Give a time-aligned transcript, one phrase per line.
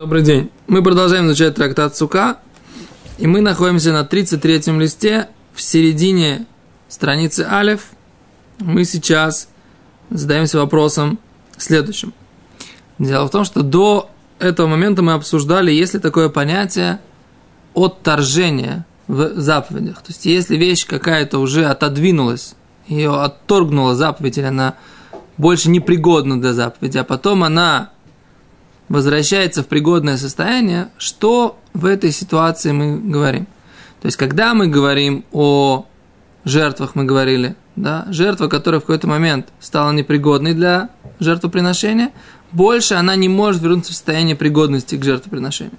[0.00, 0.52] Добрый день.
[0.68, 2.38] Мы продолжаем изучать трактат Сука,
[3.18, 6.46] и мы находимся на 33-м листе в середине
[6.86, 7.86] страницы Алев.
[8.60, 9.48] Мы сейчас
[10.08, 11.18] задаемся вопросом
[11.56, 12.14] следующим.
[13.00, 14.08] Дело в том, что до
[14.38, 17.00] этого момента мы обсуждали, есть ли такое понятие
[17.74, 19.96] отторжения в заповедях.
[19.96, 22.54] То есть, если вещь какая-то уже отодвинулась,
[22.86, 24.76] ее отторгнула заповедь, или она
[25.38, 27.90] больше непригодна для заповеди, а потом она
[28.88, 33.46] возвращается в пригодное состояние, что в этой ситуации мы говорим?
[34.00, 35.86] То есть, когда мы говорим о
[36.44, 42.12] жертвах, мы говорили, да, жертва, которая в какой-то момент стала непригодной для жертвоприношения,
[42.52, 45.76] больше она не может вернуться в состояние пригодности к жертвоприношению.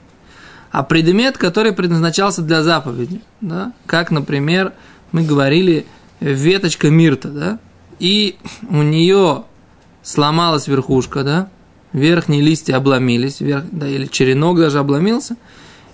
[0.72, 4.74] А предмет, который предназначался для заповеди, да, как, например,
[5.12, 5.88] мы говорили,
[6.20, 7.60] веточка мирта, да,
[7.98, 8.38] и
[8.70, 9.46] у нее
[10.04, 11.50] сломалась верхушка, да,
[11.94, 15.36] верхние листья обломились, верх, да, или черенок даже обломился,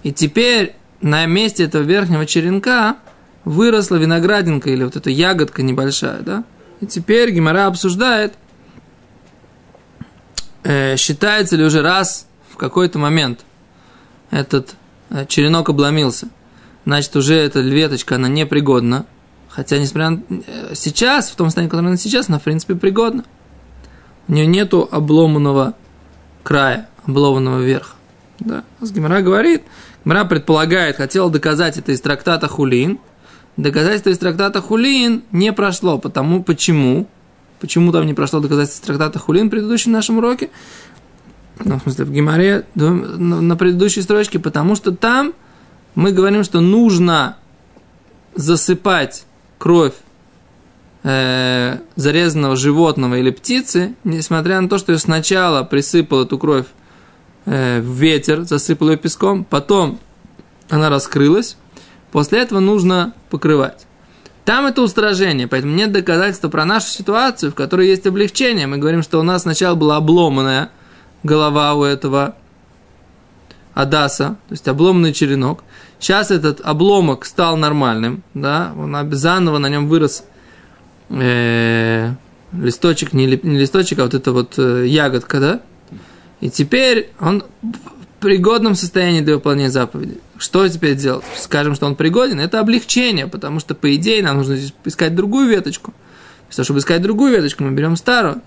[0.04, 2.98] и теперь на месте этого верхнего черенка
[3.43, 6.43] выросла виноградинка или вот эта ягодка небольшая, да,
[6.82, 8.34] и теперь Гимара обсуждает,
[10.63, 13.46] э, считается ли уже раз в какой-то момент
[14.32, 14.76] этот
[15.09, 16.27] э, черенок обломился,
[16.85, 19.05] значит, уже эта веточка, она непригодна,
[19.48, 20.21] хотя, несмотря на...
[20.48, 23.24] Э, сейчас, в том состоянии, в котором она сейчас, она, в принципе, пригодна.
[24.27, 25.76] У нее нету обломанного
[26.46, 27.96] края, обломанного верха.
[28.40, 28.63] Да.
[28.79, 29.63] Гимара говорит,
[30.05, 32.99] Гимара предполагает, хотел доказать это из трактата Хулин.
[33.57, 37.07] Доказательство из трактата Хулин не прошло, потому почему?
[37.60, 40.52] Почему там не прошло доказательство из трактата Хулин в предыдущем нашем уроке?
[41.63, 45.34] Ну, в смысле, в Гимаре, на предыдущей строчке, потому что там
[45.96, 47.37] мы говорим, что нужно
[48.35, 49.26] засыпать
[49.57, 49.93] кровь
[51.05, 56.65] э, зарезанного животного или птицы, несмотря на то, что ее сначала присыпал эту кровь
[57.45, 59.99] э, в ветер, засыпал ее песком, потом
[60.67, 61.57] она раскрылась,
[62.12, 63.85] после этого нужно покрывать.
[64.45, 68.68] Там это устражение, поэтому нет доказательства про нашу ситуацию, в которой есть облегчение.
[68.68, 70.69] Мы говорим, что у нас сначала была обломанная
[71.24, 72.35] голова у этого
[73.74, 75.63] Адаса, то есть обломанный черенок.
[76.00, 80.24] Сейчас этот обломок стал нормальным, да, он заново на нем вырос
[81.10, 82.14] э,
[82.54, 85.62] листочек, не, ли, не листочек, а вот это вот э, ягодка, да?
[86.42, 90.20] И теперь он в пригодном состоянии для выполнения заповеди.
[90.38, 91.24] Что теперь делать?
[91.38, 95.48] Скажем, что он пригоден, это облегчение, потому что, по идее, нам нужно здесь искать другую
[95.48, 95.94] веточку.
[96.44, 98.42] Вместо того, чтобы искать другую веточку, мы берем старую.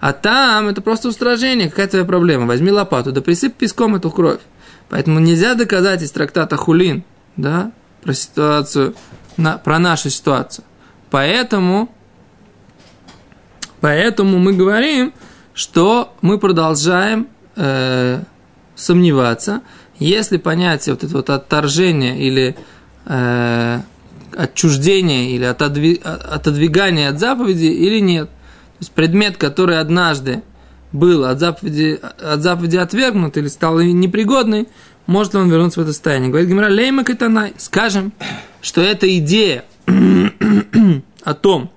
[0.00, 2.46] А там это просто устражение, какая твоя проблема?
[2.46, 4.40] Возьми лопату, да присыпь песком эту кровь.
[4.88, 7.04] Поэтому нельзя доказать из трактата Хулин,
[7.36, 8.94] да, про ситуацию,
[9.36, 10.64] на, про нашу ситуацию.
[11.10, 11.90] Поэтому
[13.80, 15.12] Поэтому мы говорим,
[15.54, 18.22] что мы продолжаем э,
[18.74, 19.62] сомневаться,
[19.98, 22.56] если понятие вот это вот отторжение или
[23.06, 23.80] э,
[24.36, 28.28] отчуждение или отодви, отодвигание от заповеди или нет.
[28.28, 30.42] То есть предмет, который однажды
[30.92, 34.68] был от заповеди, от заповеди отвергнут или стал непригодный,
[35.06, 36.30] может ли он вернуться в это состояние.
[36.30, 37.04] Говорит Гимара, лейма.
[37.56, 38.12] Скажем,
[38.60, 39.64] что эта идея
[41.24, 41.70] о том,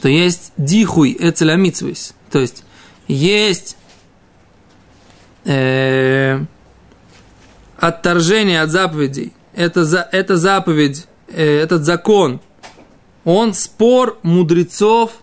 [0.00, 2.64] что есть дихуй эцелямитсвис, то есть
[3.06, 3.76] есть
[5.44, 6.42] э,
[7.76, 9.34] отторжение от заповедей.
[9.54, 12.40] Это, за, это заповедь, э, этот закон,
[13.26, 15.20] он спор мудрецов,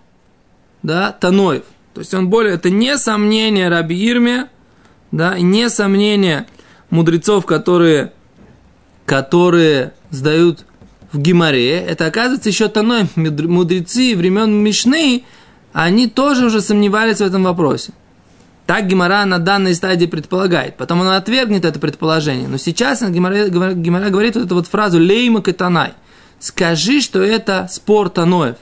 [0.84, 1.64] да, Таноев.
[1.96, 4.48] То есть он более, это не сомнение Раби Ирме,
[5.12, 6.46] да, и не сомнение
[6.92, 8.14] мудрецов, которые,
[9.08, 10.68] которые сдают
[11.12, 15.24] в Гимаре, это оказывается еще Таной, мудрецы времен Мишны,
[15.74, 17.94] они тоже уже сомневались в этом вопросе.
[18.66, 20.76] Так Гимара на данной стадии предполагает.
[20.76, 22.50] Потом он отвергнет это предположение.
[22.50, 25.94] Но сейчас Гимара говорит вот эту вот фразу «лейма катанай».
[26.40, 28.58] Скажи, что это спор Таноев.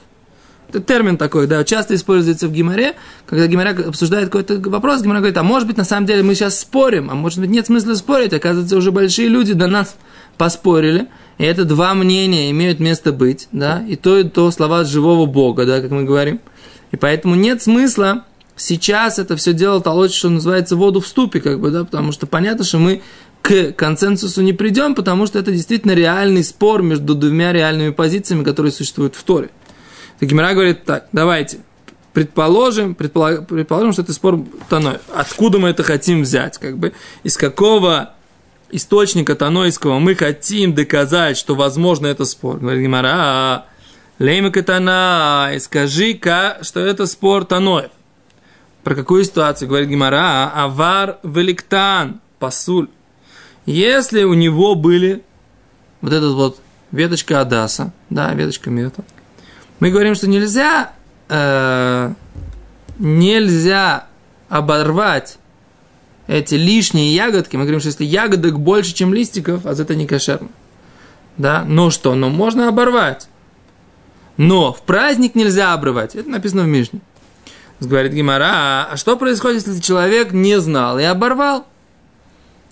[0.68, 2.94] Это термин такой, да, часто используется в Гимаре,
[3.26, 6.58] когда Гимара обсуждает какой-то вопрос, Гимара говорит, а может быть, на самом деле мы сейчас
[6.58, 9.96] спорим, а может быть, нет смысла спорить, оказывается, уже большие люди до нас
[10.36, 11.06] поспорили,
[11.38, 15.66] и это два мнения имеют место быть, да, и то, и то слова живого Бога,
[15.66, 16.40] да, как мы говорим.
[16.92, 18.24] И поэтому нет смысла
[18.56, 22.26] сейчас это все дело толочь, что называется, воду в ступе, как бы, да, потому что
[22.26, 23.02] понятно, что мы
[23.42, 28.72] к консенсусу не придем, потому что это действительно реальный спор между двумя реальными позициями, которые
[28.72, 29.50] существуют в Торе.
[30.18, 31.58] Так Гимара говорит так, давайте,
[32.12, 34.98] предположим, предположим, предположим, что это спор Таной.
[35.14, 36.58] Откуда мы это хотим взять?
[36.58, 36.92] Как бы,
[37.22, 38.14] из какого
[38.70, 42.58] источника Танойского мы хотим доказать, что возможно это спор.
[42.58, 43.66] Говорит Гимара, «А,
[44.18, 47.90] лейма катана, скажи-ка, что это спор Таноев.
[48.82, 50.50] Про какую ситуацию говорит Гимара?
[50.54, 52.88] Авар великтан, пасуль.
[53.64, 55.24] Если у него были
[56.00, 56.60] вот этот вот
[56.92, 59.04] веточка Адаса, да, веточка мета,
[59.80, 60.92] мы говорим, что нельзя,
[61.28, 62.12] э,
[62.98, 64.06] нельзя
[64.48, 65.38] оборвать
[66.26, 67.56] эти лишние ягодки.
[67.56, 70.48] Мы говорим, что если ягодок больше, чем листиков, а это не кошерно.
[71.36, 72.14] Да, но что?
[72.14, 73.28] Но можно оборвать.
[74.36, 76.14] Но в праздник нельзя обрывать.
[76.14, 77.00] Это написано в Мишне.
[77.80, 81.66] Говорит Гимара, а что происходит, если человек не знал и оборвал?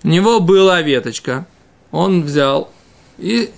[0.03, 1.45] У него была веточка,
[1.91, 2.71] он взял
[3.17, 3.51] и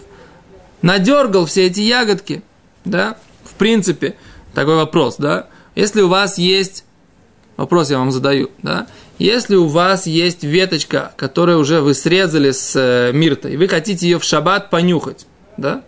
[0.82, 2.44] надергал все эти ягодки,
[2.86, 3.18] да?
[3.44, 4.16] В принципе,
[4.54, 5.48] такой вопрос, да?
[5.76, 6.84] Если у вас есть,
[7.56, 8.88] вопрос я вам задаю, да?
[9.20, 14.08] Если у вас есть веточка, которую уже вы срезали с э, миртой, и вы хотите
[14.08, 15.26] ее в шаббат понюхать,
[15.58, 15.84] да?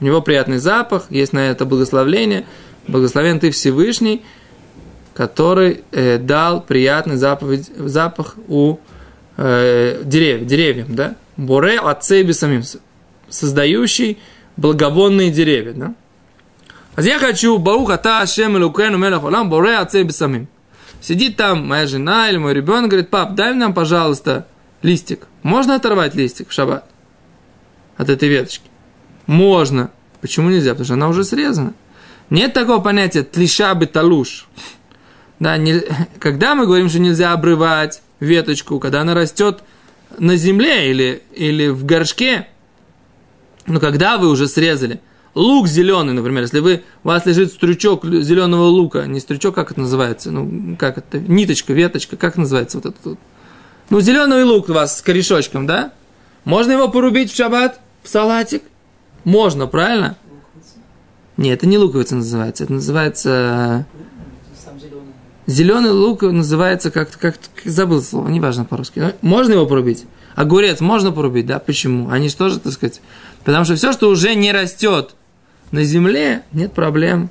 [0.00, 2.44] У него приятный запах, есть на это благословление,
[2.86, 4.22] благословен ты Всевышний–
[5.16, 8.76] который э, дал приятный заповедь, запах у
[9.38, 11.16] э, деревьев, деревьям, да?
[11.38, 12.62] Боре отцеби самим,
[13.30, 14.18] создающий
[14.58, 15.94] благовонные деревья, да?
[16.96, 20.48] А я хочу, Барух Ата Ашем Элукену Мелах Олам, Боре отцеби самим.
[21.06, 24.48] Сидит там моя жена или мой ребенок, говорит, пап, дай нам, пожалуйста,
[24.82, 25.28] листик.
[25.44, 26.84] Можно оторвать листик в шаббат
[27.96, 28.68] от этой веточки?
[29.26, 29.92] Можно.
[30.20, 30.70] Почему нельзя?
[30.70, 31.74] Потому что она уже срезана.
[32.28, 34.48] Нет такого понятия тлиша беталуш.
[35.38, 35.80] Да, не,
[36.18, 39.62] когда мы говорим, что нельзя обрывать веточку, когда она растет
[40.18, 42.48] на земле или, или в горшке,
[43.68, 45.00] ну, когда вы уже срезали,
[45.36, 49.80] лук зеленый, например, если вы, у вас лежит стручок зеленого лука, не стручок, как это
[49.80, 53.18] называется, ну, как это, ниточка, веточка, как называется вот это вот?
[53.90, 55.92] Ну, зеленый лук у вас с корешочком, да?
[56.44, 58.62] Можно его порубить в шаббат, в салатик?
[59.24, 60.16] Можно, правильно?
[61.36, 63.86] Нет, это не луковица называется, это называется
[65.46, 69.14] Зеленый лук называется как-то, как, как забыл слово, неважно по-русски.
[69.22, 70.04] Можно его порубить?
[70.34, 71.60] Огурец можно порубить, да?
[71.60, 72.10] Почему?
[72.10, 73.00] Они же, так сказать?
[73.44, 75.14] Потому что все, что уже не растет
[75.70, 77.30] на земле, нет проблем.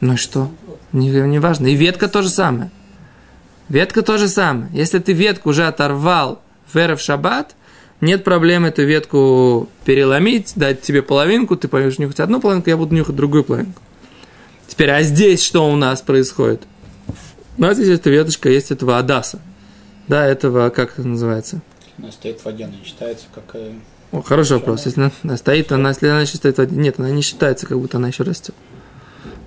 [0.00, 0.50] Ну что?
[0.92, 1.68] Не, не важно.
[1.68, 2.70] И ветка то же самое.
[3.68, 4.68] Ветка то же самое.
[4.72, 6.42] Если ты ветку уже оторвал
[6.72, 7.54] в в шаббат,
[8.00, 12.94] нет проблем эту ветку переломить, дать тебе половинку, ты пойдешь нюхать одну половинку, я буду
[12.94, 13.80] нюхать другую половинку.
[14.66, 16.62] Теперь, а здесь что у нас происходит?
[17.58, 19.38] У нас есть эта веточка, есть этого Адаса.
[20.08, 21.60] Да, этого, как это называется?
[21.98, 23.54] Она стоит в воде, она считается как...
[24.12, 24.84] О, хороший вопрос.
[24.84, 28.08] Если она стоит, она, если она в воде, нет, она не считается, как будто она
[28.08, 28.54] еще растет.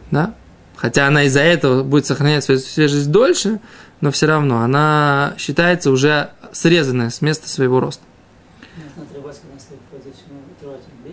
[0.09, 0.33] Да?
[0.75, 3.59] Хотя она из-за этого будет сохранять свою свежесть дольше,
[4.01, 8.03] но все равно она считается уже срезанная с места своего роста.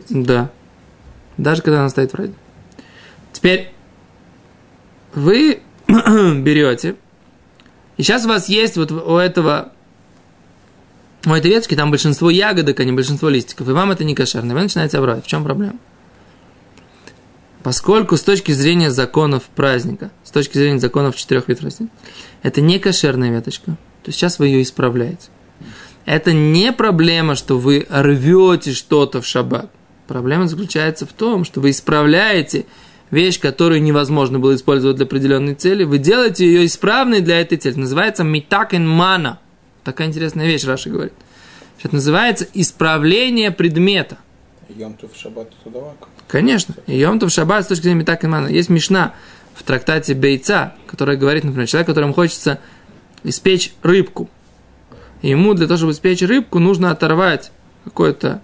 [0.09, 0.51] Да.
[1.37, 2.35] Даже когда она стоит в роде.
[3.33, 3.73] Теперь
[5.15, 6.97] вы берете,
[7.97, 9.73] и сейчас у вас есть вот у этого,
[11.25, 14.55] у этой веточки там большинство ягодок, а не большинство листиков, и вам это не кошерно,
[14.55, 15.25] вы начинаете обрывать.
[15.25, 15.79] В чем проблема?
[17.63, 21.91] Поскольку с точки зрения законов праздника, с точки зрения законов четырех видов растений,
[22.43, 25.29] это не кошерная веточка, то сейчас вы ее исправляете.
[26.05, 29.71] Это не проблема, что вы рвете что-то в шаббат.
[30.09, 32.67] Проблема заключается в том, что вы исправляете
[33.13, 37.79] вещь, которую невозможно было использовать для определенной цели, вы делаете ее исправной для этой цели.
[37.79, 39.39] называется митакен мана.
[39.85, 41.13] Такая интересная вещь, Раша говорит.
[41.83, 44.19] Это называется исправление предмета.
[44.69, 46.09] Йомтов шаббат тудавак.
[46.29, 46.75] Конечно.
[46.87, 48.47] Йомтов шаббат с точки зрения митакен мана.
[48.47, 49.15] Есть мишна
[49.55, 52.61] в трактате Бейца, которая говорит, например, человек, которому хочется
[53.25, 54.31] испечь рыбку.
[55.23, 57.53] ему для того, чтобы испечь рыбку, нужно оторвать
[57.85, 58.41] какое-то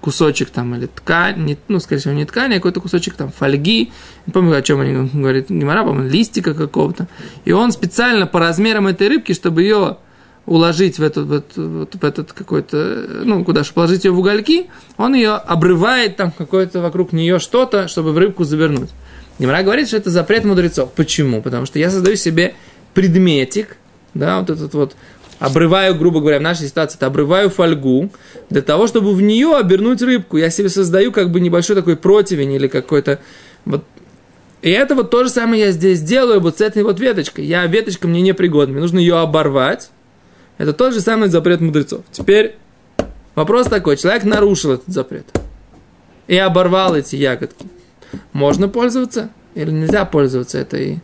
[0.00, 3.92] кусочек там или ткань, ну, скорее всего, не ткани, а какой-то кусочек там фольги,
[4.26, 7.06] не помню, о чем они говорят, Гимара, по листика какого-то.
[7.44, 9.98] И он специально по размерам этой рыбки, чтобы ее
[10.46, 14.66] уложить в этот, в этот, в этот какой-то, ну, куда, чтобы положить ее в угольки,
[14.96, 18.90] он ее обрывает там какое-то вокруг нее что-то, чтобы в рыбку завернуть.
[19.38, 20.92] Гимара говорит, что это запрет мудрецов.
[20.92, 21.40] Почему?
[21.40, 22.54] Потому что я создаю себе
[22.94, 23.76] предметик,
[24.12, 24.96] да, вот этот вот
[25.38, 28.10] обрываю, грубо говоря, в нашей ситуации, это обрываю фольгу
[28.50, 30.36] для того, чтобы в нее обернуть рыбку.
[30.36, 33.18] Я себе создаю как бы небольшой такой противень или какой-то
[33.64, 33.84] вот
[34.64, 37.44] и это вот то же самое я здесь делаю вот с этой вот веточкой.
[37.44, 39.90] Я веточка мне непригодна, мне нужно ее оборвать.
[40.56, 42.02] Это тот же самый запрет мудрецов.
[42.10, 42.56] Теперь
[43.34, 45.26] вопрос такой, человек нарушил этот запрет
[46.28, 47.66] и оборвал эти ягодки.
[48.32, 51.02] Можно пользоваться или нельзя пользоваться этой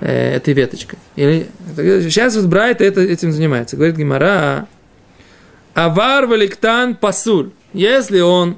[0.00, 0.98] э, этой веточкой.
[1.16, 3.76] Или, сейчас вот Брайт это, этим занимается.
[3.76, 4.68] Говорит Гимара,
[5.74, 7.50] авар валиктан пасуль.
[7.72, 8.56] Если он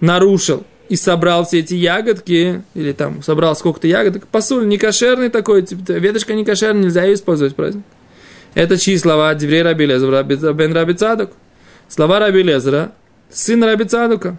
[0.00, 5.62] нарушил и собрал все эти ягодки, или там собрал сколько-то ягодок, посуль не кошерный такой,
[5.62, 7.84] типа, веточка не кошерная, нельзя ее использовать в праздник.
[8.54, 9.34] Это чьи слова?
[9.34, 11.30] Деврей Раби Лезра, бен Раби Цадук.
[11.88, 12.92] Слова Раби Лезра,
[13.30, 14.36] сын Раби Цадука.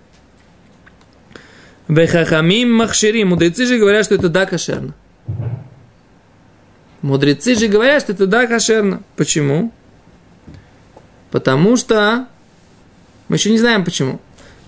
[1.88, 3.24] Вехахамим махшири.
[3.24, 4.94] Мудрецы же говорят, что это да кошерно.
[7.02, 9.02] Мудрецы же говорят, что это да кошерно.
[9.16, 9.72] Почему?
[11.32, 12.28] Потому что
[13.28, 14.20] мы еще не знаем почему.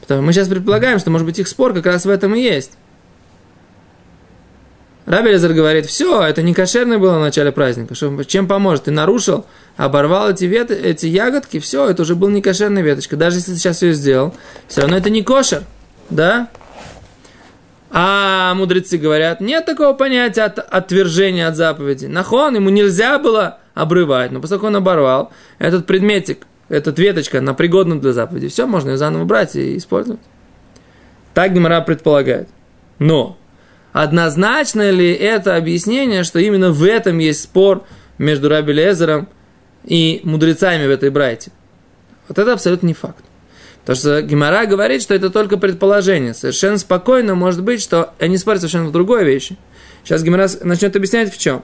[0.01, 2.77] Потому мы сейчас предполагаем, что, может быть, их спор как раз в этом и есть.
[5.05, 7.93] Раби Лезер говорит, все, это не кошерное было в начале праздника.
[7.93, 8.85] Что, чем поможет?
[8.85, 13.17] Ты нарушил, оборвал эти, вет, эти ягодки, все, это уже был не кошерная веточка.
[13.17, 14.33] Даже если ты сейчас ее сделал,
[14.67, 15.63] все равно это не кошер.
[16.09, 16.49] Да?
[17.95, 22.07] А мудрецы говорят, нет такого понятия от, отвержения от заповеди.
[22.07, 28.01] Нахон, ему нельзя было обрывать, но поскольку он оборвал, этот предметик, эта веточка, она пригодна
[28.01, 30.21] для заповеди, все, можно ее заново брать и использовать.
[31.35, 32.50] Так Гимара предполагает.
[32.97, 33.38] Но
[33.91, 37.83] однозначно ли это объяснение, что именно в этом есть спор
[38.17, 39.29] между Раби Лезером
[39.83, 41.51] и мудрецами в этой брайте?
[42.27, 43.23] Вот это абсолютно не факт.
[43.85, 46.33] Потому что Гимара говорит, что это только предположение.
[46.33, 49.57] Совершенно спокойно может быть, что они спорят совершенно в другой вещи.
[50.03, 51.63] Сейчас Гимара начнет объяснять в чем.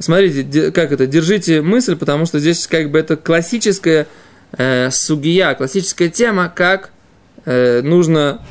[0.00, 4.06] Смотрите, как это, держите мысль, потому что здесь как бы это классическая
[4.56, 6.90] э, сугия, классическая тема, как
[7.44, 8.44] э, нужно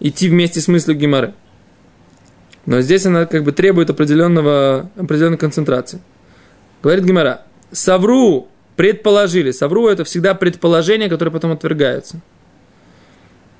[0.00, 1.34] идти вместе с мыслью Гимары.
[2.66, 6.00] Но здесь она как бы требует определенного, определенной концентрации.
[6.82, 9.50] Говорит Гимара, Савру предположили.
[9.50, 12.20] Савру это всегда предположение, которое потом отвергается.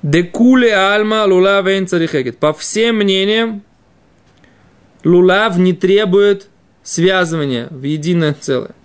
[0.01, 2.37] Декуле альма лулав царихегет.
[2.37, 3.63] По всем мнениям,
[5.03, 6.47] лулав не требует
[6.83, 8.75] связывания в единое целое.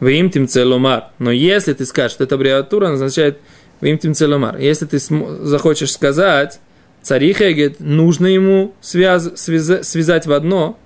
[0.00, 1.10] Вы им тим целомар.
[1.18, 3.38] Но если ты скажешь, что это аббревиатура, означает
[3.80, 4.58] вы им тим целомар.
[4.58, 6.60] Если ты захочешь сказать,
[7.02, 10.78] царихегет, нужно ему связ, связ, связать в одно,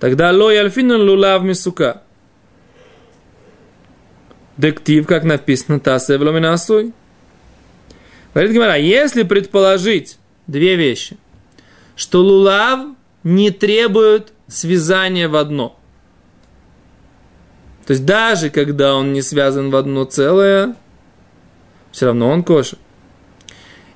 [0.00, 2.02] тогда ло альфину лулав мисука.
[4.56, 6.92] Дектив, как написано, тасе вломинасуй.
[8.32, 11.16] Говорит Гимара, если предположить две вещи,
[11.96, 12.80] что лулав
[13.22, 15.78] не требует связания в одно.
[17.86, 20.74] То есть даже когда он не связан в одно целое,
[21.92, 22.78] все равно он кошер.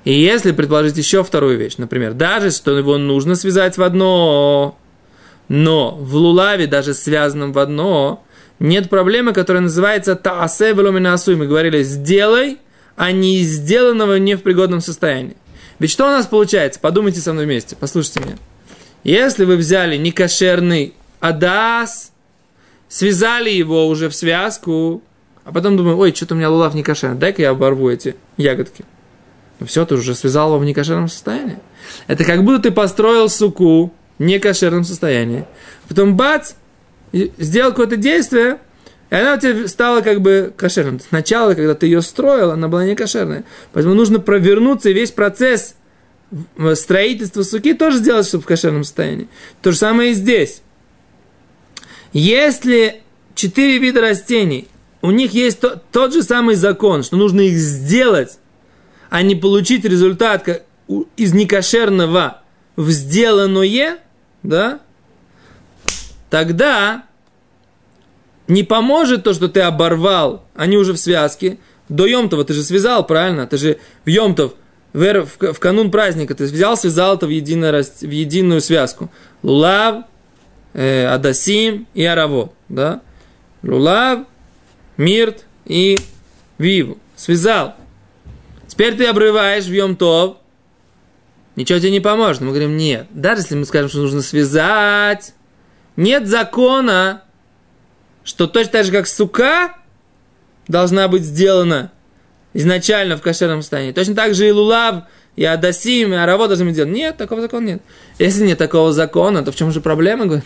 [0.04, 4.78] И если предположить еще вторую вещь, например, даже что его нужно связать в одно,
[5.48, 8.24] но в лулаве, даже связанном в одно,
[8.58, 11.36] нет проблемы, которая называется таасе веломинасуй.
[11.36, 12.58] Мы говорили, сделай,
[12.96, 15.36] а не сделанного не в пригодном состоянии.
[15.78, 16.80] Ведь что у нас получается?
[16.80, 18.36] Подумайте со мной вместе, послушайте меня.
[19.04, 22.12] Если вы взяли некошерный адас,
[22.88, 25.02] связали его уже в связку,
[25.44, 28.84] а потом думаю, ой, что-то у меня лулав не кошерный, дай-ка я оборву эти ягодки.
[29.60, 31.58] Ну все, ты уже связал его в некошерном состоянии.
[32.06, 35.44] Это как будто ты построил суку в некошерном состоянии.
[35.88, 36.54] Потом бац,
[37.12, 38.58] сделал какое-то действие,
[39.10, 41.00] и она у тебя стала как бы кошерной.
[41.00, 43.44] Сначала, когда ты ее строил, она была не кошерная.
[43.72, 45.74] Поэтому нужно провернуться, и весь процесс
[46.74, 49.28] строительства суки тоже сделать, чтобы в кошерном состоянии.
[49.62, 50.60] То же самое и здесь.
[52.12, 53.02] Если
[53.34, 54.68] четыре вида растений,
[55.00, 58.38] у них есть то, тот же самый закон, что нужно их сделать,
[59.08, 60.64] а не получить результат
[61.16, 62.42] из некошерного
[62.76, 63.98] в сделанное,
[64.42, 64.80] да,
[66.30, 67.04] тогда
[68.48, 71.58] не поможет то, что ты оборвал, они уже в связке.
[71.88, 73.46] До Йомтова ты же связал, правильно?
[73.46, 74.54] Ты же в Йомтов,
[74.92, 79.10] в, в, в канун праздника, ты взял, связал это в, едино, в единую связку.
[79.42, 80.04] Лулав,
[80.74, 82.52] э, Адасим и Араво.
[82.68, 83.02] Да?
[83.62, 84.20] Лулав,
[84.96, 85.98] Мирт и
[86.58, 86.98] Виву.
[87.16, 87.74] Связал.
[88.66, 90.36] Теперь ты обрываешь в Йомтов.
[91.56, 92.40] Ничего тебе не поможет.
[92.40, 93.06] Мы говорим, нет.
[93.10, 95.34] Даже если мы скажем, что нужно связать,
[95.98, 97.22] нет закона,
[98.22, 99.74] что точно так же, как сука
[100.68, 101.90] должна быть сделана
[102.54, 103.90] изначально в кошерном состоянии.
[103.90, 106.94] Точно так же и лулав, и адасим, и араво должны быть сделаны.
[106.94, 107.82] Нет, такого закона нет.
[108.20, 110.44] Если нет такого закона, то в чем же проблема, говорит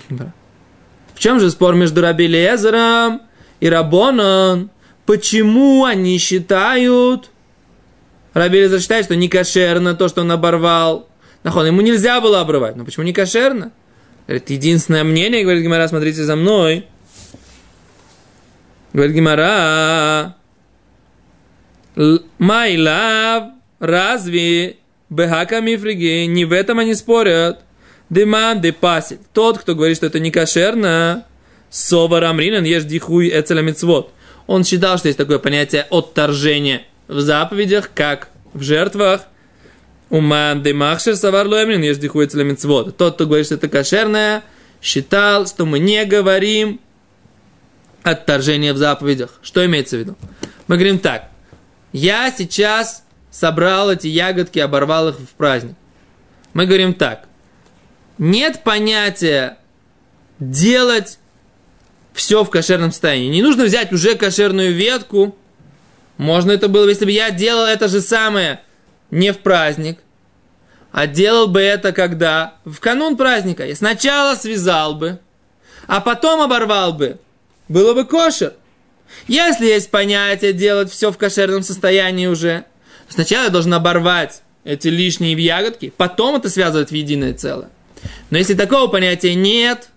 [1.15, 3.21] В чем же спор между Раби Лезером
[3.61, 4.71] и Рабоном?
[5.05, 7.31] Почему они считают,
[8.33, 11.11] Раби Лезер считает, что не кошерно то, что он оборвал.
[11.43, 12.75] Нахон, ему нельзя было обрывать.
[12.75, 13.71] Но почему не кошерно?
[14.27, 16.87] Говорит, единственное мнение, говорит Гимара, смотрите за мной.
[18.93, 20.37] Говорит Гимара,
[22.39, 24.77] Майлав, разве
[25.11, 27.61] Бехака Мифриги, не в этом они спорят.
[28.11, 29.21] Деман де пасит.
[29.33, 31.25] Тот, кто говорит, что это не кошерно,
[31.71, 34.13] сова рамринан, ешь дихуй эцеламицвод.
[34.47, 39.23] Он считал, что есть такое понятие отторжения в заповедях, как в жертвах.
[40.13, 42.99] Уман де махшер савар лоэмрин, ешь дихуется мецвод.
[42.99, 44.43] Тот, кто говорит, что это кошерное,
[44.83, 46.81] считал, что мы не говорим
[48.03, 49.41] отторжение в заповедях.
[49.41, 50.19] Что имеется в виду?
[50.67, 51.31] Мы говорим так.
[51.95, 55.77] Я сейчас собрал эти ягодки, оборвал их в праздник.
[56.53, 57.27] Мы говорим так.
[58.19, 59.57] Нет понятия
[60.39, 61.19] делать
[62.13, 63.31] все в кошерном состоянии.
[63.31, 65.39] Не нужно взять уже кошерную ветку.
[66.19, 68.61] Можно это было, если бы я делал это же самое
[69.13, 70.02] не в праздник,
[70.93, 72.55] а делал бы это когда?
[72.65, 73.67] В канун праздника.
[73.67, 75.19] Я сначала связал бы,
[75.87, 77.19] а потом оборвал бы.
[77.69, 78.55] Было бы кошер.
[79.27, 82.65] Если есть понятие делать все в кошерном состоянии уже,
[83.09, 87.71] сначала я должен оборвать эти лишние ягодки, потом это связывать в единое целое.
[88.31, 89.89] Но если такого понятия нет,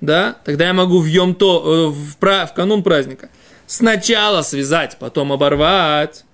[0.00, 3.28] да, тогда я могу в йом то, э, в, в канун праздника
[3.66, 6.24] сначала связать, потом оборвать,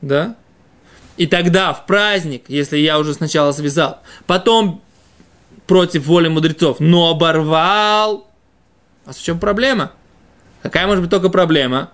[0.00, 0.36] да,
[1.16, 4.82] и тогда в праздник, если я уже сначала связал, потом
[5.66, 8.28] против воли мудрецов, но оборвал,
[9.06, 9.92] а в чем проблема?
[10.62, 11.90] Какая может быть только проблема?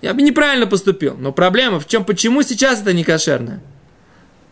[0.00, 3.60] Я бы неправильно поступил, но проблема в чем, почему сейчас это не кошерное?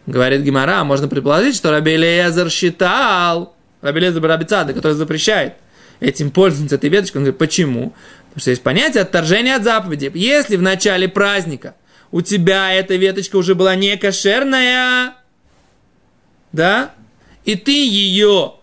[0.06, 5.54] Говорит Гимара, можно предположить, что Раби Элиезер считал, Раби Элиезер Барабицада, который запрещает
[6.00, 7.94] этим пользоваться этой веточкой, он говорит, почему?
[8.28, 10.10] Потому что есть понятие отторжения от заповеди.
[10.14, 11.74] Если в начале праздника
[12.16, 15.16] у тебя эта веточка уже была не кошерная,
[16.50, 16.92] да,
[17.44, 18.54] и ты ее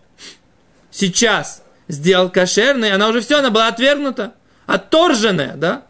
[0.90, 4.34] сейчас сделал кошерной, она уже все, она была отвергнута,
[4.66, 5.84] отторженная, да,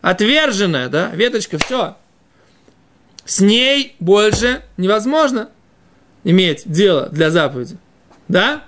[0.00, 1.96] отверженная, да, веточка, все,
[3.24, 5.50] с ней больше невозможно
[6.24, 7.76] иметь дело для заповеди.
[8.26, 8.64] Да?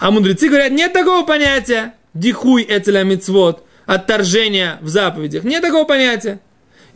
[0.00, 1.94] А мудрецы говорят, нет такого понятия.
[2.12, 3.64] Дихуй эцеля мицвод.
[3.86, 5.44] Отторжение в заповедях.
[5.44, 6.40] Нет такого понятия.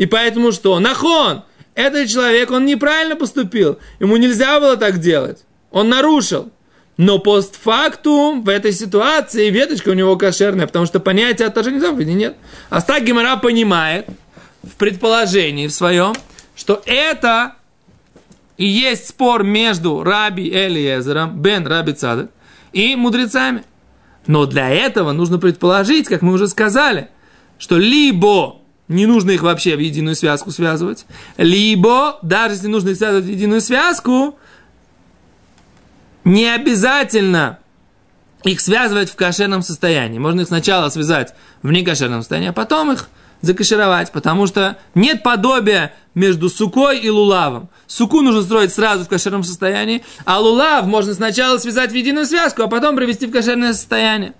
[0.00, 0.80] И поэтому что?
[0.80, 1.42] Нахон.
[1.74, 3.78] Этот человек, он неправильно поступил.
[4.00, 5.44] Ему нельзя было так делать.
[5.70, 6.50] Он нарушил.
[6.96, 12.36] Но постфактум в этой ситуации веточка у него кошерная, потому что понятия отторжения заповеди нет.
[12.70, 14.06] А так Гемора понимает
[14.62, 16.14] в предположении в своем,
[16.56, 17.56] что это
[18.56, 22.30] и есть спор между Раби Элиезером, Бен Раби Цадок,
[22.72, 23.64] и мудрецами.
[24.26, 27.10] Но для этого нужно предположить, как мы уже сказали,
[27.58, 28.59] что либо
[28.90, 33.30] не нужно их вообще в единую связку связывать, либо, даже если нужно их связывать в
[33.30, 34.36] единую связку,
[36.24, 37.60] не обязательно
[38.42, 40.18] их связывать в кошерном состоянии.
[40.18, 43.08] Можно их сначала связать в некошерном состоянии, а потом их
[43.42, 47.70] закашировать, потому что нет подобия между сукой и лулавом.
[47.86, 52.62] Суку нужно строить сразу в кошерном состоянии, а лулав можно сначала связать в единую связку,
[52.62, 54.34] а потом привести в кошерное состояние.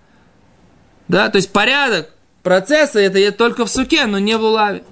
[1.06, 2.10] Да, то есть порядок
[2.42, 4.82] процесса это только в суке, но не в лулаве.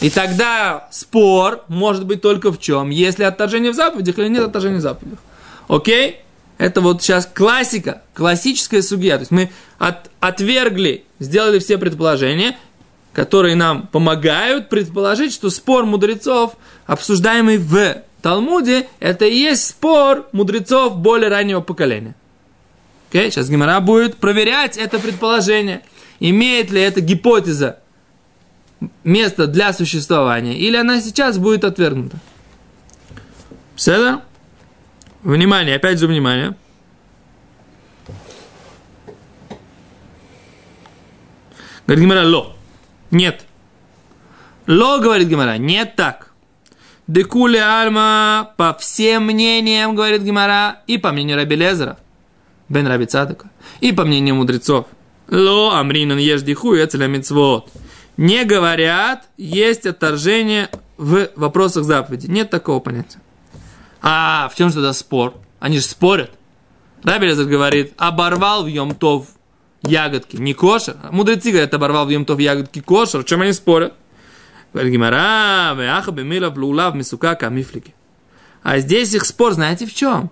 [0.00, 2.90] И тогда спор может быть только в чем?
[2.90, 5.20] Если отторжение в заповедях или нет отторжения в заповедях.
[5.68, 6.20] Окей?
[6.58, 9.16] Это вот сейчас классика, классическая судья.
[9.16, 12.56] То есть мы от, отвергли, сделали все предположения,
[13.12, 20.96] которые нам помогают предположить, что спор мудрецов, обсуждаемый в Талмуде, это и есть спор мудрецов
[20.96, 22.14] более раннего поколения.
[23.10, 23.30] Okay?
[23.30, 25.82] Сейчас Гимара будет проверять это предположение.
[26.24, 27.80] Имеет ли эта гипотеза
[29.02, 32.16] место для существования, или она сейчас будет отвергнута.
[33.74, 34.20] Все
[35.24, 36.54] Внимание, опять же внимание.
[41.88, 42.56] Говорит Гимара, ло.
[43.10, 43.44] Нет.
[44.68, 46.30] Ло, говорит Гимара, нет так.
[47.08, 51.98] Декуле альма, по всем мнениям, говорит Гимара, и по мнению Раби Лезера,
[52.68, 54.86] Бен Раби Цадыка, и по мнению мудрецов.
[55.30, 57.08] Ло, амринан ешь диху, эцеля.
[58.16, 62.26] Не говорят, есть отторжение в вопросах заповеди.
[62.26, 63.20] Нет такого понятия.
[64.02, 65.34] А в чем же тогда спор?
[65.60, 66.30] Они же спорят.
[67.04, 69.26] Раби Лезер говорит, оборвал в Йом-Тов
[69.82, 70.96] ягодки, не кошер.
[71.10, 73.22] Мудрецы говорят, оборвал в Йом-Тов ягодки кошер.
[73.22, 73.94] В чем они спорят?
[74.72, 77.94] Говорит Гимара, веаха бемила в лулав мисука камифлики.
[78.62, 80.30] А здесь их спор, знаете, в чем?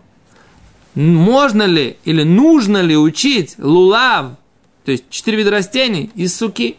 [0.94, 4.32] Можно ли или нужно ли учить лулав,
[4.90, 6.76] то есть четыре вида растений из суки?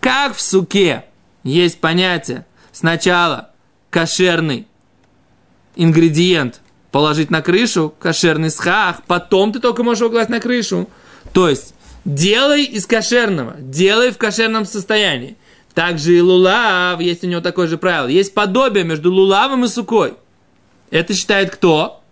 [0.00, 1.04] Как в суке
[1.44, 3.50] есть понятие сначала
[3.90, 4.66] кошерный
[5.76, 10.88] ингредиент положить на крышу, кошерный схах, потом ты только можешь его класть на крышу.
[11.32, 15.36] То есть, делай из кошерного, делай в кошерном состоянии.
[15.74, 18.08] Также и лулав, есть у него такое же правило.
[18.08, 20.14] Есть подобие между лулавом и сукой.
[20.90, 22.02] Это считает кто?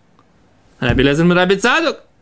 [0.79, 1.27] Раби Лезер.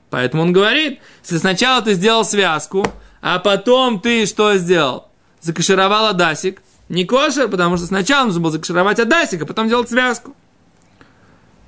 [0.09, 2.85] Поэтому он говорит, если сначала ты сделал связку,
[3.21, 5.09] а потом ты что сделал?
[5.41, 6.63] Закашировал адасик.
[6.89, 10.35] Не кошер, потому что сначала нужно было закашировать адасик, а потом делать связку.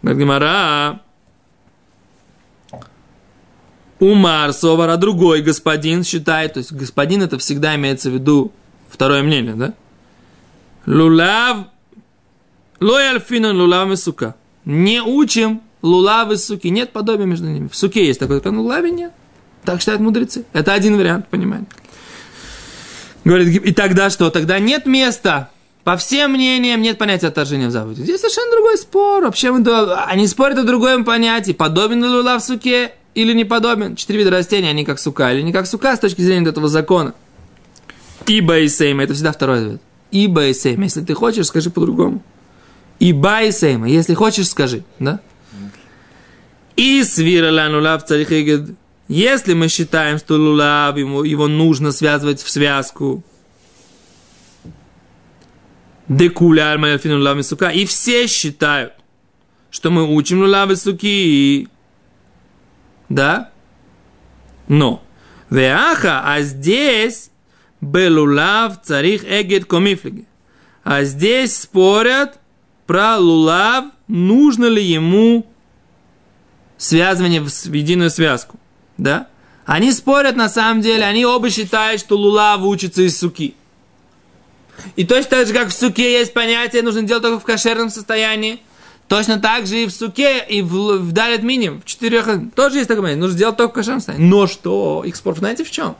[0.03, 1.01] Говорит Гимара.
[4.01, 8.51] Умар Совар, другой господин считает, то есть господин это всегда имеется в виду
[8.89, 9.75] второе мнение, да?
[10.87, 11.69] Лулав,
[12.81, 14.35] лой альфинан лулав и сука.
[14.65, 16.69] Не учим лулав и суки.
[16.69, 17.69] Нет подобия между ними.
[17.69, 19.13] В суке есть такой, в лулаве нет.
[19.65, 20.45] Так считают мудрецы.
[20.53, 21.67] Это один вариант, понимаете?
[23.25, 24.31] Говорит, и тогда что?
[24.31, 25.51] Тогда нет места.
[25.85, 28.03] По всем мнениям нет понятия отторжения в заповеди.
[28.03, 29.25] Здесь совершенно другой спор.
[29.25, 29.51] Вообще
[30.07, 31.53] они спорят о другом понятии.
[31.53, 33.97] Подобен ли в суке или не подобен?
[33.97, 37.15] Четыре вида растений, они как сука или не как сука с точки зрения этого закона.
[38.27, 39.83] Ибо и сейма, это всегда второй ответ.
[40.13, 40.85] Ибо и сейма.
[40.85, 42.23] Если ты хочешь, скажи по-другому.
[43.01, 43.89] Ибо и сейма.
[43.89, 44.85] Если хочешь, скажи.
[45.01, 45.21] Да?
[46.77, 48.71] И свира лану лав царихигед
[49.09, 53.23] если мы считаем, что лулав, ему, его нужно связывать в связку,
[56.09, 58.95] декуля альмаяфину сука, и все считают,
[59.71, 61.69] что мы учим лулав суки,
[63.09, 63.51] да?
[64.69, 65.03] Но,
[65.51, 67.31] веаха, а здесь
[67.81, 70.27] белулав царих эгет комифлиги.
[70.85, 72.39] А здесь спорят
[72.87, 75.47] про лулав, нужно ли ему
[76.77, 78.59] связывание в единую связку
[79.03, 79.29] да?
[79.65, 83.55] Они спорят на самом деле, они оба считают, что лулав учится из суки.
[84.97, 88.61] И точно так же, как в суке есть понятие, нужно делать только в кошерном состоянии,
[89.07, 92.89] точно так же и в суке, и в, в далит миним, в четырех, тоже есть
[92.89, 94.27] такое понятие, нужно делать только в кошерном состоянии.
[94.27, 95.05] Но что?
[95.07, 95.97] Их спор, знаете, в чем?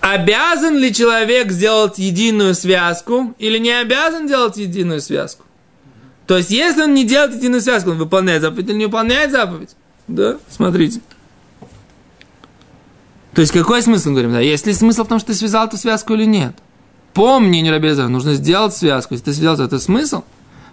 [0.00, 5.44] Обязан ли человек сделать единую связку или не обязан делать единую связку?
[6.26, 9.70] То есть, если он не делает единую связку, он выполняет заповедь или не выполняет заповедь?
[10.08, 11.00] Да, смотрите.
[13.34, 14.40] То есть какой смысл, говорим, да?
[14.40, 16.54] Есть ли смысл в том, что ты связал эту связку или нет?
[17.14, 19.14] По мнению Рабеза, нужно сделать связку.
[19.14, 20.22] Если ты связал, то это смысл.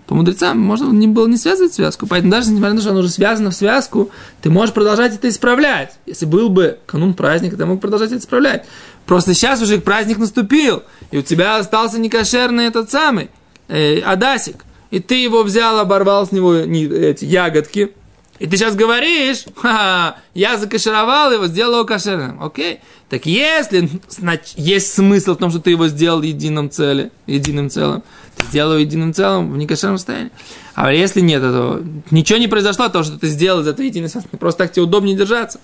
[0.08, 2.06] По мудрецам можно не было не связывать связку.
[2.06, 5.30] Поэтому даже несмотря на то, что она уже связана в связку, ты можешь продолжать это
[5.30, 5.94] исправлять.
[6.06, 8.66] Если был бы канун праздника, ты мог продолжать это исправлять.
[9.06, 13.30] Просто сейчас уже праздник наступил, и у тебя остался некошерный этот самый
[13.70, 14.66] э, адасик.
[14.90, 17.94] И ты его взял, оборвал с него не, эти ягодки,
[18.42, 22.42] и ты сейчас говоришь, Ха, я закашировал его, сделал его кошерным.
[22.42, 22.80] Окей?
[23.08, 28.02] Так если значит, есть смысл в том, что ты его сделал единым целым, единым целым,
[28.36, 30.32] ты сделал его единым целым в некошерном состоянии.
[30.74, 34.38] А если нет, то ничего не произошло, то, что ты сделал из этого состояния.
[34.40, 35.60] Просто так тебе удобнее держаться.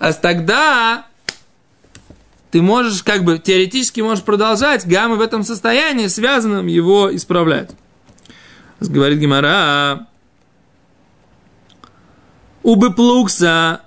[0.00, 1.06] А тогда
[2.50, 7.70] ты можешь, как бы, теоретически можешь продолжать гаммы в этом состоянии, связанном его исправлять.
[8.80, 10.08] Говорит Гимара,
[12.62, 13.82] у Беплукса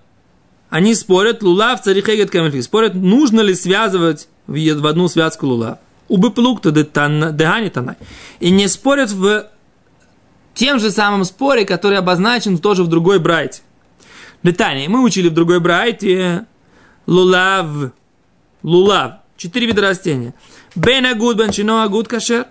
[0.70, 5.78] они спорят, лулав царихегет камельфи, спорят, нужно ли связывать в одну связку лулав.
[6.08, 7.96] У Беплукта дегани танай.
[8.40, 9.48] И не спорят в
[10.54, 13.62] тем же самом споре, который обозначен тоже в другой брайте.
[14.44, 14.88] Детание.
[14.90, 16.46] Мы учили в другой брайте
[17.08, 17.92] лулав.
[18.62, 19.14] Лулав.
[19.38, 20.34] Четыре вида растения.
[20.76, 22.48] Бен агуд, бен чино агуд кашер.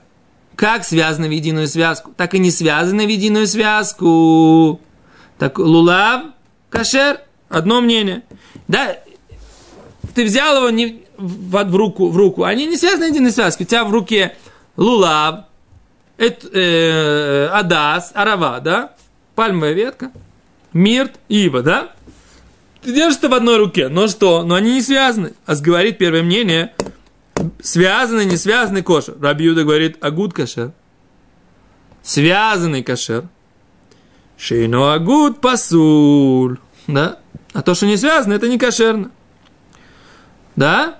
[0.56, 4.80] Как связаны в единую связку, так и не связаны в единую связку.
[5.38, 6.26] Так лулав,
[6.70, 8.22] кашер, одно мнение.
[8.68, 8.96] Да,
[10.14, 13.66] ты взял его не в, в, руку, в руку, они не связаны единой связкой.
[13.66, 14.36] У тебя в руке
[14.76, 15.46] лулав,
[16.16, 18.92] это, э, адас, арава, да?
[19.34, 20.12] Пальмовая ветка,
[20.72, 21.90] мирт, ива, да?
[22.82, 24.42] Ты держишь это в одной руке, но что?
[24.42, 25.32] Но они не связаны.
[25.46, 26.74] А говорит первое мнение,
[27.62, 29.16] связанный, не связанный кошер.
[29.20, 30.72] Рабиуда говорит, агуд кашер.
[32.02, 33.24] Связанный кашер.
[34.36, 36.58] Шейно агут пасуль.
[36.86, 37.18] Да?
[37.52, 39.10] А то, что не связано, это не кошерно.
[40.56, 40.96] Да?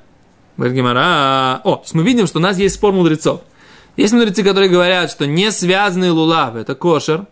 [0.56, 1.60] Гимара.
[1.64, 3.42] О, мы видим, что у нас есть спор мудрецов.
[3.96, 7.26] Есть мудрецы, которые говорят, что не связанный лулав– это кошер.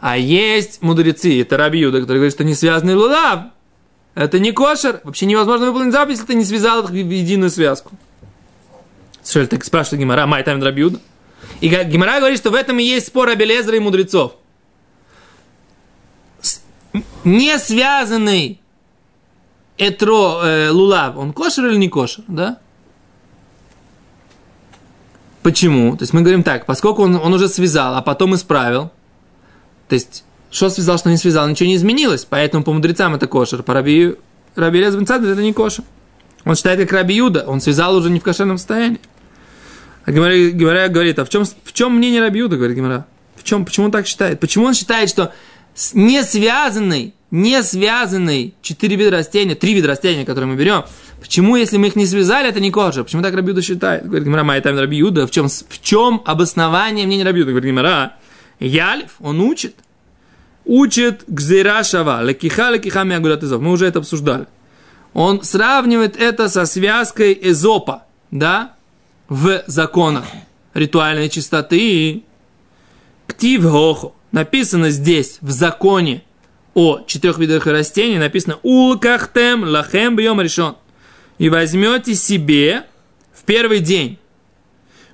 [0.00, 3.40] А есть мудрецы, это Рабиуда, которые говорят, что не связанный лулав–
[4.14, 5.00] это не кошер.
[5.04, 7.92] Вообще невозможно выполнить заповедь, если ты не связал их в единую связку.
[9.24, 10.98] Что так спрашивает Гимара, май там Рабиуда.
[11.60, 14.32] И Гимара говорит, что в этом и есть спор Абелезра и мудрецов–
[17.36, 18.60] не связанный
[19.76, 22.58] этро э, лулав, он кошер или не кошер, да?
[25.42, 25.96] Почему?
[25.96, 28.90] То есть мы говорим так, поскольку он, он уже связал, а потом исправил,
[29.88, 33.62] то есть что связал, что не связал, ничего не изменилось, поэтому по мудрецам это кошер,
[33.62, 34.16] по раби,
[34.56, 35.84] раби Лез это не кошер.
[36.44, 39.00] Он считает как раби Юда, он связал уже не в кошерном состоянии.
[40.04, 43.06] А Гимара, говорит, а в чем, в чем мнение раби Юда, говорит Гимара?
[43.36, 44.40] В чем, почему он так считает?
[44.40, 45.32] Почему он считает, что
[45.94, 50.84] не связанный, не связанный четыре вида растения, три вида растения, которые мы берем,
[51.20, 53.04] почему, если мы их не связали, это не кожа?
[53.04, 54.04] Почему так Рабиуда считает?
[54.04, 57.50] Говорит Гимара, май там Рабиуда, в чем, в чем обоснование мнения Рабиуда?
[57.50, 58.14] Говорит Гимара,
[58.60, 59.76] Ялев, он учит.
[60.64, 63.62] Учит гзира шава, лекиха лекиха изов.
[63.62, 64.46] Мы уже это обсуждали.
[65.14, 68.74] Он сравнивает это со связкой эзопа, да,
[69.28, 70.24] в законах
[70.74, 72.24] ритуальной чистоты.
[73.26, 74.12] Ктив гохо.
[74.38, 76.22] Написано здесь, в законе
[76.72, 80.76] о четырех видах растений, написано «Улкахтем лахем бьем решен».
[81.38, 82.84] И возьмете себе
[83.32, 84.16] в первый день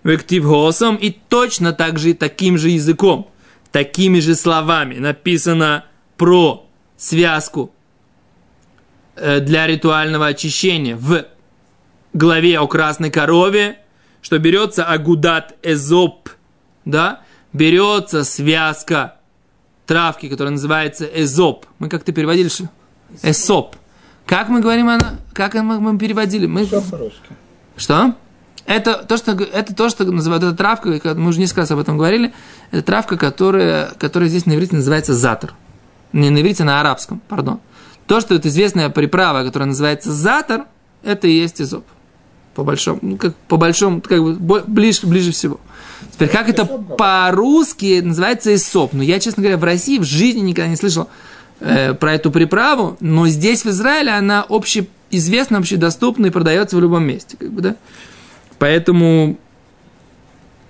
[0.03, 3.31] в голосом и точно так же таким же языком,
[3.73, 5.87] такими же словами написано
[6.19, 7.73] про связку
[9.17, 11.25] э, для ритуального очищения в
[12.13, 13.79] главе о красной корове,
[14.21, 16.29] что берется агудат эзоп,
[16.85, 17.24] да,
[17.55, 19.15] берется связка
[19.87, 21.65] травки, которая называется эзоп.
[21.79, 22.51] Мы как-то переводили?
[23.23, 23.77] Эсоп.
[24.27, 25.19] Как мы говорим она?
[25.33, 26.47] Как мы, мы переводили?
[26.47, 26.69] Мы...
[27.77, 28.15] Что?
[28.67, 31.99] Это то, что, это то, что называют эта травка, мы уже несколько раз об этом
[31.99, 32.33] говорили,
[32.71, 35.53] это травка, которая, которая здесь на иврите называется затор.
[36.15, 37.61] Не на иврите, а на арабском, пардон.
[38.07, 40.65] То, что это известная приправа, которая называется затор,
[41.03, 41.85] это и есть изоп.
[42.55, 45.61] По большому, ну, как, по большому, как бы ближе, ближе всего.
[46.13, 48.93] Теперь, как это по-русски называется исоп?
[48.93, 51.09] Но я, честно говоря, в России в жизни никогда не слышал
[51.61, 57.05] э, про эту приправу, но здесь, в Израиле, она общеизвестна, общедоступна и продается в любом
[57.05, 57.37] месте.
[57.37, 57.77] Как бы, да?
[58.59, 59.39] Поэтому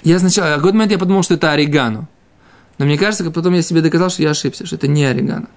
[0.03, 2.09] я сначала, в какой-то момент я подумал, что это орегано.
[2.79, 5.49] Но мне кажется, потом я себе доказал, что я ошибся, что это не орегано.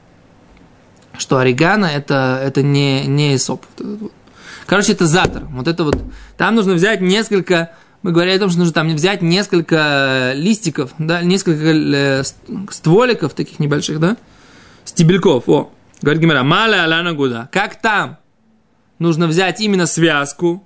[1.17, 3.65] Что орегано это, это не, не эсоп.
[4.67, 5.45] Короче, это затор.
[5.49, 5.97] Вот это вот.
[6.37, 7.71] Там нужно взять несколько
[8.03, 12.23] мы говорили о том, что нужно там взять несколько листиков, да, несколько э,
[12.71, 14.17] стволиков таких небольших, да,
[14.85, 15.49] стебельков.
[15.49, 17.49] О, говорит Гимера, маля аляна гуда.
[17.51, 18.17] Как там?
[18.99, 20.65] Нужно взять именно связку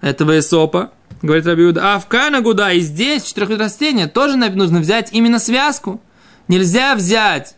[0.00, 0.92] этого эсопа,
[1.22, 6.00] говорит Рабиуда, а в Канагуда и здесь, в четырех растения, тоже нужно взять именно связку.
[6.46, 7.56] Нельзя взять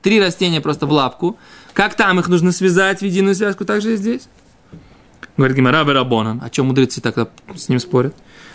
[0.00, 1.38] три растения просто в лапку.
[1.72, 4.28] Как там их нужно связать в единую связку, так же и здесь.
[5.36, 6.40] Говорит Гимара Рабонан.
[6.42, 8.14] О чем мудрецы так с ним спорят?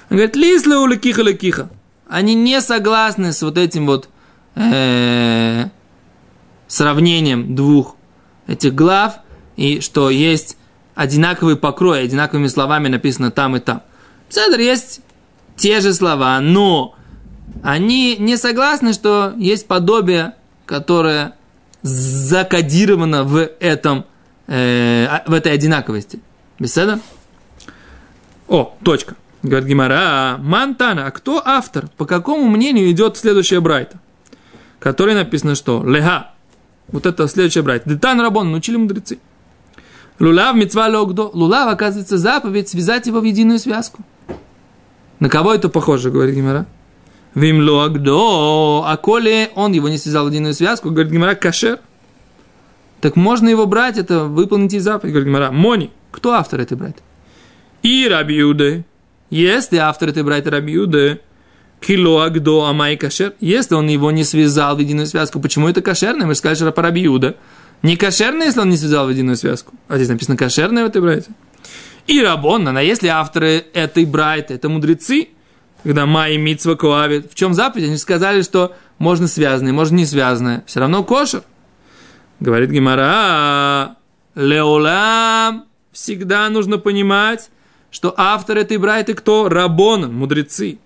[0.09, 1.69] Он говорит, лисла лекиха лекиха.
[2.07, 4.09] Они не согласны с вот этим вот
[4.55, 5.65] э,
[6.67, 7.95] сравнением двух
[8.47, 9.15] этих глав,
[9.55, 10.57] и что есть
[10.95, 13.81] одинаковый покрой, одинаковыми словами написано там и там.
[14.29, 15.01] Цедр есть
[15.55, 16.95] те же слова, но
[17.61, 20.33] они не согласны, что есть подобие,
[20.65, 21.35] которое
[21.81, 24.05] закодировано в этом,
[24.47, 26.19] э, в этой одинаковости.
[26.59, 26.99] Беседа?
[28.47, 29.15] О, точка.
[29.41, 31.87] Говорит Гимара, «А, Мантана, а кто автор?
[31.97, 33.99] По какому мнению идет следующая брайта?
[34.79, 35.83] Который написано что?
[35.83, 36.31] Лега.
[36.87, 37.89] Вот это следующая брайта.
[37.89, 39.19] Детан Рабон, научили мудрецы.
[40.19, 41.29] Лулав мецва логдо.
[41.33, 44.01] Лулав, оказывается, заповедь связать его в единую связку.
[45.19, 46.65] На кого это похоже, говорит Гимара?
[47.35, 48.83] Вим логдо.
[48.85, 51.79] А коли он его не связал в единую связку, говорит Гимара, кашер.
[53.01, 55.51] Так можно его брать, это выполнить и заповедь, говорит Гимара.
[55.51, 55.91] Мони.
[56.13, 57.01] Кто автор этой брайты?
[57.81, 58.85] И Рабиуды.
[59.29, 61.19] Если автор этой брайты Рабиуды,
[61.81, 66.27] Килоагдо Амай Кашер, если он его не связал в единую связку, почему это кошерное?
[66.27, 67.35] Мы же сказали, что по Рабиуда.
[67.81, 69.73] Не кошерное, если он не связал в единую связку.
[69.87, 71.31] А здесь написано кошерное в этой брайте.
[72.05, 75.29] И Рабонна, а если авторы этой брайты, это мудрецы,
[75.83, 77.87] когда Май Митсва Коавит, в чем заповедь?
[77.87, 80.63] Они сказали, что можно связанное, можно не связанное.
[80.67, 81.43] Все равно кошер.
[82.39, 83.97] Говорит Гимара,
[84.35, 87.49] Леолам, всегда нужно понимать,
[87.91, 89.47] что автор этой брайты кто?
[89.47, 90.79] Рабон, мудрецы.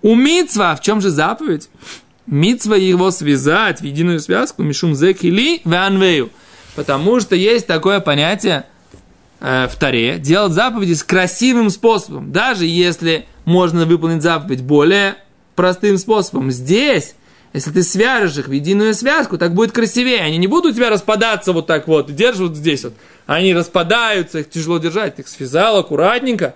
[0.00, 1.68] У Мицва, в чем же заповедь?
[2.26, 6.30] Мицва его связать в единую связку, Мишум Зекили Ванвею.
[6.76, 8.66] Потому что есть такое понятие
[9.40, 15.16] э, в Таре, делать заповеди с красивым способом, даже если можно выполнить заповедь более
[15.56, 16.52] простым способом.
[16.52, 17.16] Здесь
[17.52, 20.20] если ты свяжешь их в единую связку, так будет красивее.
[20.20, 22.94] Они не будут у тебя распадаться вот так вот, держишь вот здесь вот.
[23.26, 25.16] Они распадаются, их тяжело держать.
[25.16, 26.54] Ты их связал аккуратненько,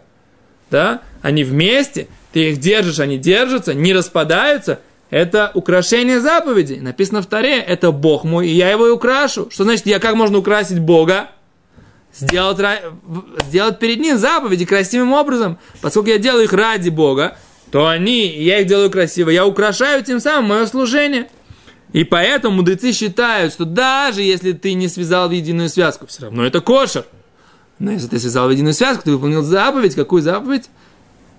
[0.70, 1.02] да?
[1.20, 4.80] Они вместе, ты их держишь, они держатся, не распадаются.
[5.10, 6.80] Это украшение заповедей.
[6.80, 9.50] Написано в Таре, это Бог мой, и я его и украшу.
[9.50, 11.28] Что значит, я как можно украсить Бога?
[12.14, 12.58] Сделать,
[13.48, 15.58] сделать перед ним заповеди красивым образом.
[15.82, 17.36] Поскольку я делаю их ради Бога,
[17.72, 21.28] то они, я их делаю красиво, я украшаю тем самым мое служение.
[21.92, 26.44] И поэтому мудрецы считают, что даже если ты не связал в единую связку, все равно
[26.44, 27.06] это кошер.
[27.78, 29.94] Но если ты связал в единую связку, ты выполнил заповедь.
[29.94, 30.68] Какую заповедь?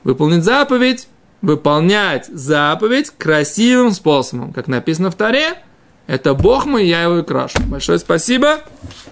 [0.04, 1.08] Выполнить заповедь.
[1.44, 4.54] Выполнять заповедь красивым способом.
[4.54, 5.62] Как написано в Таре,
[6.08, 7.60] это Бог мой, я его и крашу.
[7.68, 8.62] Большое спасибо.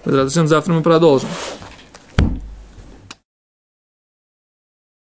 [0.04, 1.28] Завтра мы продолжим.